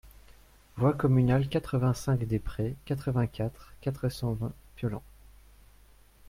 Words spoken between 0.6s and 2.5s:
Voie Communale quatre-vingt-cinq des